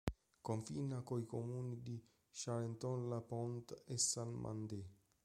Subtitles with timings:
[0.47, 2.03] Confina coi comuni di
[2.33, 4.83] Charenton-le-Pont e Saint-Mandé.